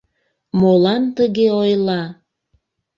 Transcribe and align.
Молан 0.59 1.03
тыге 1.17 1.47
ойла?.. 1.61 2.01